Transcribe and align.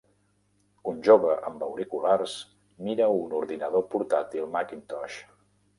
Un 0.91 1.03
jove 1.07 1.35
amb 1.49 1.61
auriculars 1.67 2.33
mira 2.89 3.13
un 3.21 3.39
ordinador 3.43 3.87
portàtil 3.95 4.53
Macintosh. 4.57 5.25